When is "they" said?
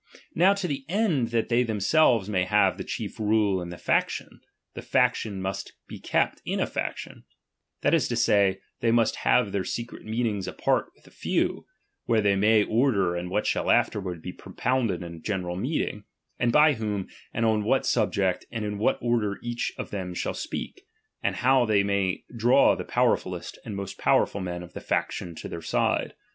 1.49-1.61, 8.79-8.89, 12.19-12.35, 21.63-21.83